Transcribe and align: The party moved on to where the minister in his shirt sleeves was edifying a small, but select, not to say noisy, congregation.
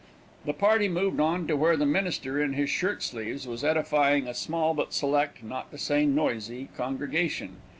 The 0.45 0.53
party 0.53 0.89
moved 0.89 1.19
on 1.19 1.45
to 1.45 1.55
where 1.55 1.77
the 1.77 1.85
minister 1.85 2.41
in 2.41 2.53
his 2.53 2.71
shirt 2.71 3.03
sleeves 3.03 3.45
was 3.47 3.63
edifying 3.63 4.27
a 4.27 4.33
small, 4.33 4.73
but 4.73 4.95
select, 4.95 5.43
not 5.43 5.69
to 5.69 5.77
say 5.77 6.07
noisy, 6.07 6.69
congregation. 6.75 7.57